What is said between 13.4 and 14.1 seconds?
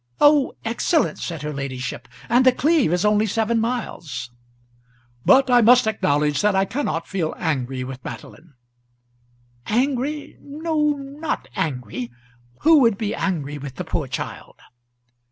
with the poor